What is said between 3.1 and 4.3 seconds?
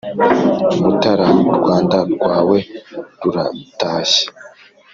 ruratashye